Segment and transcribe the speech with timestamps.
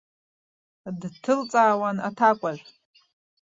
[0.99, 2.63] Дҭылҵаауан аҭакәажә.